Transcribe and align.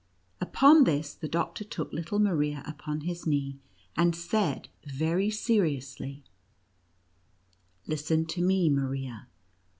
Upon 0.41 0.85
this, 0.85 1.13
the 1.13 1.27
doctor 1.27 1.63
took 1.63 1.93
little 1.93 2.17
Maria 2.17 2.63
upon 2.65 3.01
his 3.01 3.27
knee, 3.27 3.59
and 3.95 4.15
said 4.15 4.67
very 4.83 5.29
seriously:" 5.29 6.23
Listen 7.85 8.25
to 8.25 8.41
me, 8.41 8.67
Maria. 8.67 9.27